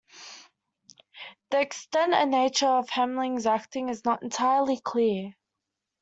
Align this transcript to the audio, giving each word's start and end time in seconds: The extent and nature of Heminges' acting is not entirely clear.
The 1.51 1.61
extent 1.61 2.15
and 2.15 2.31
nature 2.31 2.65
of 2.65 2.89
Heminges' 2.89 3.45
acting 3.45 3.89
is 3.89 4.03
not 4.03 4.23
entirely 4.23 4.79
clear. 4.79 5.33